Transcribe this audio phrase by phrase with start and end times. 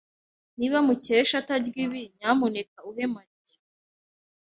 [0.57, 3.55] Niba Mukesha atarya ibi, nyamuneka uhe Mariya.